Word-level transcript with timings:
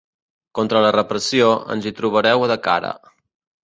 Contra 0.59 0.81
la 0.85 0.93
repressió, 0.95 1.53
ens 1.77 1.87
hi 1.87 1.95
trobareu 2.03 2.51
de 2.57 2.63
cara. 2.69 2.97